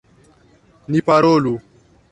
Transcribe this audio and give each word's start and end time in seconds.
Ni 0.89 0.99
parolu. 1.09 1.55